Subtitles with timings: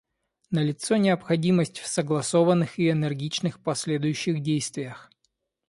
[0.49, 5.11] Налицо необходимость в согласованных и энергичных последующих действиях.